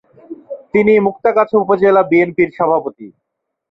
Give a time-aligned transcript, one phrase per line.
[0.73, 3.07] তিনি মুক্তাগাছা উপজেলা বিএনপির সভাপতি।